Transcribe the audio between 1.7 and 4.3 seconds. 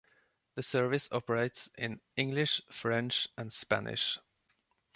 in English, French and Spanish.